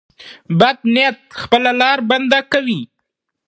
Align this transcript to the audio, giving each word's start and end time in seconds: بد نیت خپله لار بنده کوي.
بد 0.59 0.77
نیت 0.93 1.19
خپله 1.41 1.71
لار 1.79 1.99
بنده 2.09 2.39
کوي. 2.51 2.81